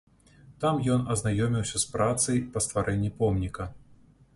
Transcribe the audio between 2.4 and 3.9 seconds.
па стварэнні помніка.